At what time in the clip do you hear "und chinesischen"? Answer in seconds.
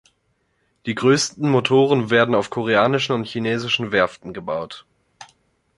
3.13-3.91